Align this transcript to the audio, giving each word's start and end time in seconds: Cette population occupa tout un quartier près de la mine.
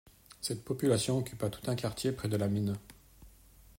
Cette 0.39 0.65
population 0.65 1.19
occupa 1.19 1.51
tout 1.51 1.61
un 1.69 1.75
quartier 1.75 2.11
près 2.11 2.27
de 2.27 2.35
la 2.35 2.47
mine. 2.47 2.75